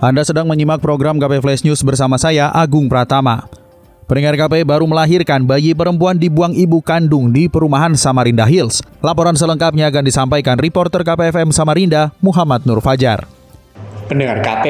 [0.00, 3.44] Anda sedang menyimak program KP Flash News bersama saya, Agung Pratama.
[4.08, 8.80] Pendengar KP baru melahirkan bayi perempuan dibuang ibu kandung di perumahan Samarinda Hills.
[9.04, 13.28] Laporan selengkapnya akan disampaikan reporter KPFM Samarinda, Muhammad Nur Fajar.
[14.08, 14.66] Pendengar KP,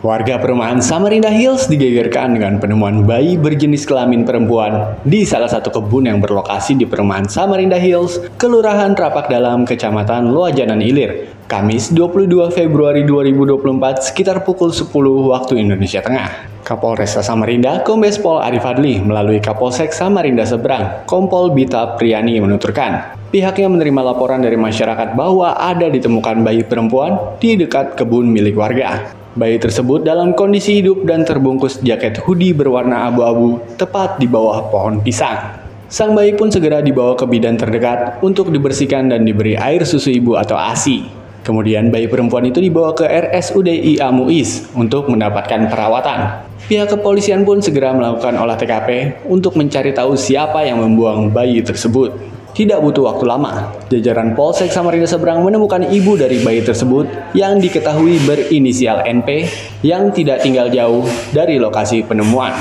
[0.00, 6.08] warga perumahan Samarinda Hills digegerkan dengan penemuan bayi berjenis kelamin perempuan di salah satu kebun
[6.08, 13.04] yang berlokasi di perumahan Samarinda Hills, Kelurahan Rapak Dalam, Kecamatan Loajanan Ilir, Kamis 22 Februari
[13.04, 14.88] 2024 sekitar pukul 10
[15.28, 16.48] waktu Indonesia Tengah.
[16.64, 23.68] Kapolresta Samarinda, Kombes Pol Arif Adli melalui Kapolsek Samarinda Seberang, Kompol Bita Priani menuturkan, pihaknya
[23.68, 29.12] menerima laporan dari masyarakat bahwa ada ditemukan bayi perempuan di dekat kebun milik warga.
[29.36, 35.04] Bayi tersebut dalam kondisi hidup dan terbungkus jaket hoodie berwarna abu-abu tepat di bawah pohon
[35.04, 35.60] pisang.
[35.92, 40.40] Sang bayi pun segera dibawa ke bidan terdekat untuk dibersihkan dan diberi air susu ibu
[40.40, 41.20] atau ASI.
[41.42, 46.46] Kemudian bayi perempuan itu dibawa ke RSUD IA Muiz untuk mendapatkan perawatan.
[46.70, 52.14] Pihak kepolisian pun segera melakukan olah TKP untuk mencari tahu siapa yang membuang bayi tersebut.
[52.52, 58.20] Tidak butuh waktu lama, jajaran Polsek Samarinda Seberang menemukan ibu dari bayi tersebut yang diketahui
[58.28, 59.48] berinisial NP
[59.80, 62.52] yang tidak tinggal jauh dari lokasi penemuan.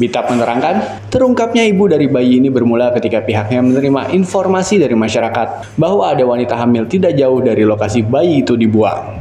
[0.00, 6.08] Bitap menerangkan, terungkapnya ibu dari bayi ini bermula ketika pihaknya menerima informasi dari masyarakat bahwa
[6.08, 9.20] ada wanita hamil tidak jauh dari lokasi bayi itu dibuang.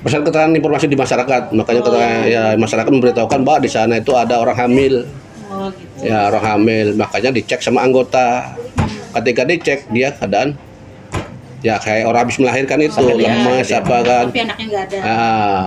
[0.00, 2.24] Berdasarkan keterangan informasi di masyarakat, makanya oh.
[2.24, 5.04] ya masyarakat memberitahukan bahwa di sana itu ada orang hamil.
[5.52, 6.08] Oh, gitu.
[6.08, 8.56] Ya orang hamil, makanya dicek sama anggota
[9.20, 10.56] ketika dicek dia keadaan
[11.58, 15.66] ya kayak orang habis melahirkan itu Sampai lemas apa kan tapi anaknya nggak ada ah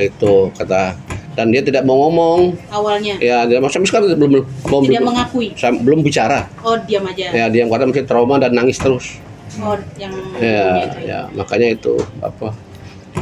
[0.00, 0.96] itu kata
[1.36, 2.56] dan dia tidak mau ngomong.
[2.72, 3.20] Awalnya.
[3.20, 5.48] Ya dia sekarang belum belum tidak belum, mengakui.
[5.84, 6.48] belum bicara.
[6.64, 7.30] Oh diam aja.
[7.30, 7.68] Ya diam.
[7.68, 9.20] Karena masih trauma dan nangis terus.
[9.60, 11.06] Oh yang ya itu ya.
[11.06, 11.20] ya.
[11.36, 12.56] Makanya itu apa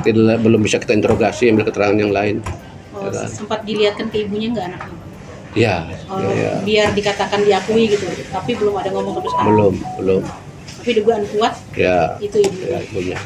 [0.07, 2.39] tidak belum bisa kita interogasi ambil keterangan yang lain.
[2.95, 3.27] Oh, ya, kan?
[3.27, 5.03] sempat dilihatkan ke ibunya nggak anaknya
[5.55, 8.11] Ya, oh, ya, biar dikatakan diakui gitu.
[8.35, 10.23] Tapi belum ada ngomong terus belum belum.
[10.83, 12.19] Tapi dugaan kuat ya.
[12.19, 13.19] itu ibu ya, ibunya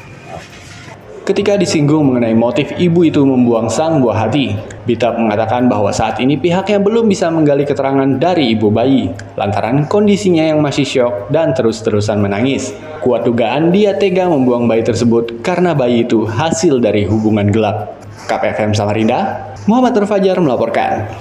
[1.29, 4.57] Ketika disinggung mengenai motif ibu itu membuang sang buah hati,
[4.89, 10.49] Bita mengatakan bahwa saat ini pihaknya belum bisa menggali keterangan dari ibu bayi, lantaran kondisinya
[10.49, 12.73] yang masih syok dan terus-terusan menangis.
[13.05, 18.01] Kuat dugaan dia tega membuang bayi tersebut karena bayi itu hasil dari hubungan gelap.
[18.25, 21.13] KPFM Samarinda, Muhammad Terfajar melaporkan.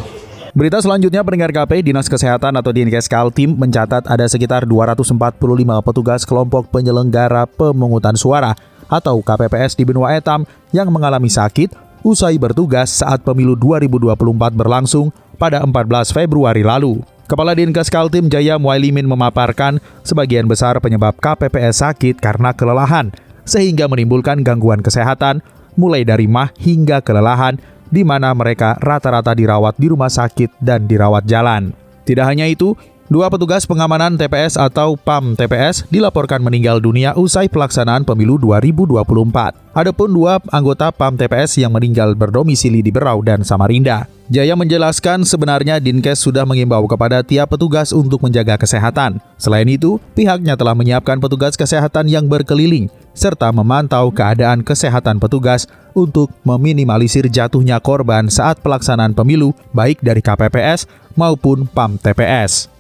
[0.56, 5.36] Berita selanjutnya pendengar KP Dinas Kesehatan atau Dinkes Kaltim mencatat ada sekitar 245
[5.84, 8.56] petugas kelompok penyelenggara pemungutan suara
[8.88, 10.44] atau KPPS di benua Etam
[10.76, 14.16] yang mengalami sakit usai bertugas saat pemilu 2024
[14.56, 17.04] berlangsung pada 14 Februari lalu.
[17.28, 23.12] Kepala Dinkes Kaltim Jaya Muailimin memaparkan sebagian besar penyebab KPPS sakit karena kelelahan
[23.44, 25.44] sehingga menimbulkan gangguan kesehatan
[25.76, 31.24] mulai dari mah hingga kelelahan di mana mereka rata-rata dirawat di rumah sakit dan dirawat
[31.28, 31.72] jalan.
[32.08, 32.76] Tidak hanya itu,
[33.08, 39.56] dua petugas pengamanan TPS atau PAM TPS dilaporkan meninggal dunia usai pelaksanaan pemilu 2024.
[39.72, 44.12] Adapun dua anggota PAM TPS yang meninggal berdomisili di Berau dan Samarinda.
[44.28, 49.24] Jaya menjelaskan sebenarnya Dinkes sudah mengimbau kepada tiap petugas untuk menjaga kesehatan.
[49.40, 55.66] Selain itu, pihaknya telah menyiapkan petugas kesehatan yang berkeliling serta memantau keadaan kesehatan petugas
[55.96, 60.86] untuk meminimalisir jatuhnya korban saat pelaksanaan pemilu baik dari KPPS
[61.16, 62.77] maupun PAM TPS.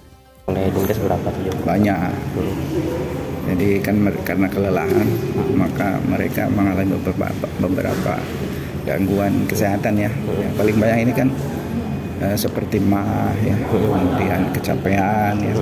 [0.48, 1.28] Dinkes berapa
[1.68, 2.00] Banyak.
[3.52, 5.08] Jadi kan karena kelelahan
[5.60, 8.14] maka mereka mengalami beberapa, beberapa
[8.88, 10.08] gangguan kesehatan ya.
[10.40, 11.28] Yang paling banyak ini kan
[12.24, 15.56] uh, seperti mah ya, kemudian kecapean ya.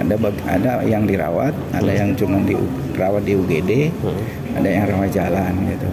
[0.00, 0.16] Ada
[0.48, 3.92] ada yang dirawat, ada yang cuma dirawat di UGD,
[4.56, 5.88] ada yang rawat jalan gitu.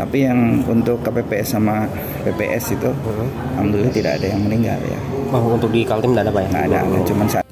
[0.00, 1.84] Tapi yang untuk KPPS sama
[2.24, 2.88] PPS itu,
[3.52, 4.96] alhamdulillah tidak ada yang meninggal ya.
[5.28, 6.48] Oh, untuk di Kaltim tidak ada pak ya?
[6.48, 7.48] Nggak ada, cuma satu.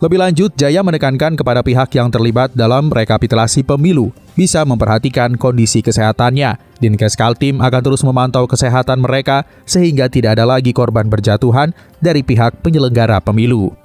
[0.00, 6.56] Lebih lanjut, Jaya menekankan kepada pihak yang terlibat dalam rekapitulasi pemilu bisa memperhatikan kondisi kesehatannya.
[6.80, 12.64] Dinkes Kaltim akan terus memantau kesehatan mereka sehingga tidak ada lagi korban berjatuhan dari pihak
[12.64, 13.76] penyelenggara pemilu.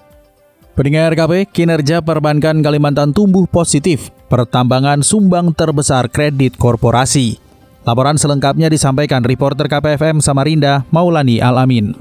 [0.73, 4.11] Pendengar KP, kinerja perbankan Kalimantan tumbuh positif.
[4.31, 7.44] Pertambangan sumbang terbesar kredit korporasi.
[7.85, 11.93] Laporan selengkapnya disampaikan reporter KPFM Samarinda, Maulani Alamin.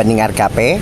[0.00, 0.80] Pendengar KP,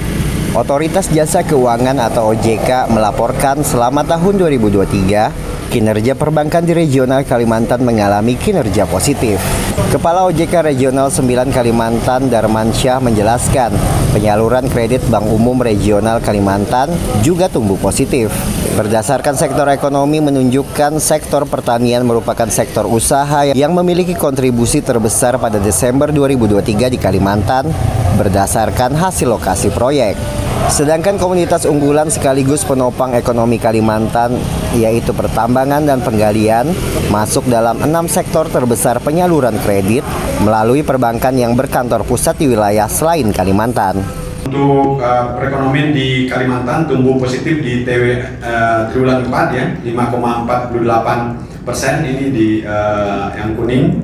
[0.54, 8.36] Otoritas Jasa Keuangan atau OJK melaporkan selama tahun 2023, kinerja perbankan di regional Kalimantan mengalami
[8.36, 9.40] kinerja positif.
[9.88, 13.72] Kepala OJK Regional 9 Kalimantan Darmansyah menjelaskan,
[14.12, 16.92] penyaluran kredit Bank Umum Regional Kalimantan
[17.24, 18.28] juga tumbuh positif.
[18.76, 26.12] Berdasarkan sektor ekonomi menunjukkan sektor pertanian merupakan sektor usaha yang memiliki kontribusi terbesar pada Desember
[26.12, 27.72] 2023 di Kalimantan
[28.20, 30.41] berdasarkan hasil lokasi proyek.
[30.70, 34.38] Sedangkan komunitas unggulan sekaligus penopang ekonomi Kalimantan
[34.78, 36.70] yaitu pertambangan dan penggalian
[37.10, 40.06] masuk dalam enam sektor terbesar penyaluran kredit
[40.46, 43.98] melalui perbankan yang berkantor pusat di wilayah selain Kalimantan.
[44.46, 52.06] Untuk uh, perekonomian di Kalimantan tumbuh positif di TW uh, triwulan 4 ya 5,48 persen
[52.06, 54.02] ini di uh, yang kuning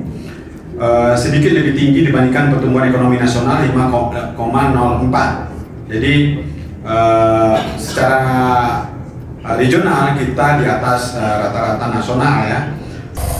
[0.79, 5.48] uh, sedikit lebih tinggi dibandingkan pertumbuhan ekonomi nasional 5,04
[5.89, 6.45] jadi
[6.85, 8.21] uh, secara
[9.57, 12.59] regional kita di atas rata-rata uh, nasional ya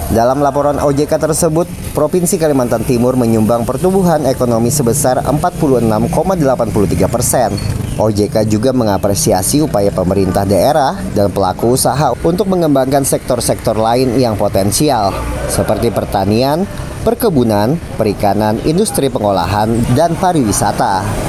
[0.10, 7.54] dalam laporan OJK tersebut, Provinsi Kalimantan Timur menyumbang pertumbuhan ekonomi sebesar 46,83 persen.
[8.02, 15.14] OJK juga mengapresiasi upaya pemerintah daerah dan pelaku usaha untuk mengembangkan sektor-sektor lain yang potensial,
[15.46, 16.66] seperti pertanian,
[17.06, 21.29] perkebunan, perikanan, industri pengolahan, dan pariwisata.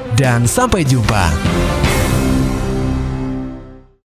[0.15, 1.70] dan sampai jumpa.